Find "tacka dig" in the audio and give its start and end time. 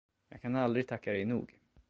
0.87-1.25